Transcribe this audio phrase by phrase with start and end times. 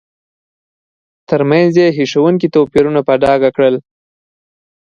[1.29, 3.75] ترمنځ یې هیښوونکي توپیرونه په ډاګه کړل.